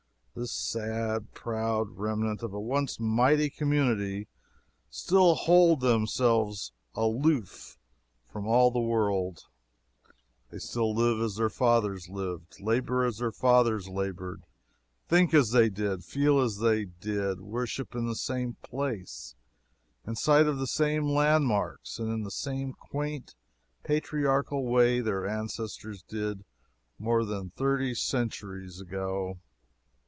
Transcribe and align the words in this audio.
This 0.33 0.53
sad, 0.53 1.33
proud 1.33 1.89
remnant 1.97 2.41
of 2.41 2.53
a 2.53 2.59
once 2.59 3.01
mighty 3.01 3.49
community 3.49 4.29
still 4.89 5.35
hold 5.35 5.81
themselves 5.81 6.71
aloof 6.95 7.77
from 8.31 8.47
all 8.47 8.71
the 8.71 8.79
world; 8.79 9.47
they 10.49 10.57
still 10.57 10.95
live 10.95 11.19
as 11.19 11.35
their 11.35 11.49
fathers 11.49 12.07
lived, 12.07 12.61
labor 12.61 13.03
as 13.03 13.17
their 13.17 13.33
fathers 13.33 13.89
labored, 13.89 14.41
think 15.05 15.33
as 15.33 15.51
they 15.51 15.69
did, 15.69 16.05
feel 16.05 16.39
as 16.39 16.59
they 16.59 16.85
did, 16.85 17.41
worship 17.41 17.93
in 17.93 18.07
the 18.07 18.15
same 18.15 18.53
place, 18.61 19.35
in 20.07 20.15
sight 20.15 20.47
of 20.47 20.59
the 20.59 20.65
same 20.65 21.09
landmarks, 21.09 21.99
and 21.99 22.09
in 22.09 22.23
the 22.23 22.31
same 22.31 22.71
quaint, 22.71 23.35
patriarchal 23.83 24.63
way 24.63 25.01
their 25.01 25.27
ancestors 25.27 26.01
did 26.03 26.45
more 26.97 27.25
than 27.25 27.49
thirty 27.49 27.93
centuries 27.93 28.79
ago. 28.79 29.37